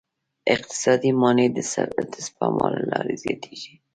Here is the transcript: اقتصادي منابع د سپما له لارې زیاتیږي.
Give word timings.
اقتصادي 0.55 1.11
منابع 1.21 2.11
د 2.13 2.15
سپما 2.27 2.65
له 2.75 2.81
لارې 2.91 3.15
زیاتیږي. 3.23 3.73